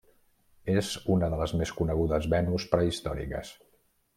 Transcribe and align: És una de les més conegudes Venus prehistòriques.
És 0.75 0.89
una 1.17 1.29
de 1.35 1.39
les 1.41 1.53
més 1.61 1.73
conegudes 1.81 2.27
Venus 2.35 2.67
prehistòriques. 2.73 3.53